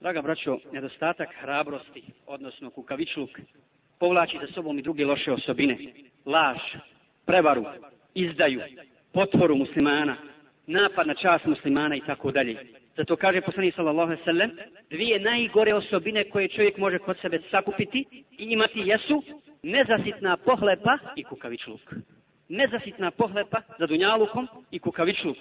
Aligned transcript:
Draga 0.00 0.22
braćo, 0.22 0.58
nedostatak 0.72 1.28
hrabrosti, 1.40 2.02
odnosno 2.26 2.70
kukavičluk, 2.70 3.30
povlači 3.98 4.38
za 4.40 4.52
sobom 4.54 4.78
i 4.78 4.82
druge 4.82 5.04
loše 5.04 5.32
osobine. 5.32 5.76
Laž, 6.26 6.58
prevaru, 7.26 7.64
izdaju, 8.14 8.60
potvoru 9.12 9.56
muslimana, 9.56 10.16
napad 10.66 11.06
na 11.06 11.14
čast 11.14 11.44
muslimana 11.44 11.96
i 11.96 12.00
tako 12.00 12.30
dalje. 12.30 12.56
Zato 12.96 13.16
kaže 13.16 13.40
poslanik 13.40 13.74
sallallahu 13.74 14.10
alejhi 14.10 14.20
ve 14.20 14.24
sellem, 14.24 14.50
dvije 14.90 15.20
najgore 15.20 15.74
osobine 15.74 16.24
koje 16.24 16.48
čovjek 16.48 16.78
može 16.78 16.98
kod 16.98 17.18
sebe 17.20 17.40
sakupiti 17.50 18.04
i 18.38 18.44
imati 18.44 18.80
jesu 18.84 19.22
nezasitna 19.62 20.36
pohlepa 20.36 20.98
i 21.16 21.24
kukavičluk. 21.24 21.94
Nezasitna 22.48 23.10
pohlepa 23.10 23.60
za 23.78 23.86
dunjalukom 23.86 24.48
i 24.70 24.78
kukavičluk. 24.78 25.36